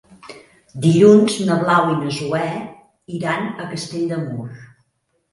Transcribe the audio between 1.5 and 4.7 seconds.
Blau i na Zoè iran a Castell de Mur.